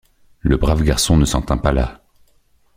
Le 0.39 0.57
brave 0.57 0.81
garçon 0.81 1.15
ne 1.15 1.25
s’en 1.25 1.43
tint 1.43 1.59
pas 1.59 1.73
là. 1.73 2.01